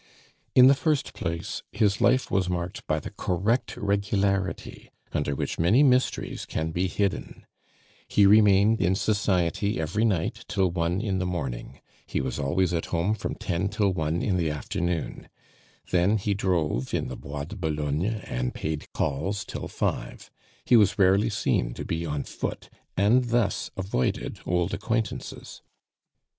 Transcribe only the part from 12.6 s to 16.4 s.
at home from ten till one in the afternoon; then he